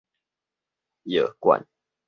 [1.03, 1.67] 藥罐